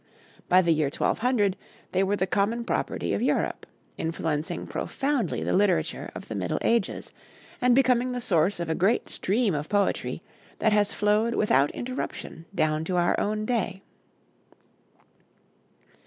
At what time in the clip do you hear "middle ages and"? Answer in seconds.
6.33-7.75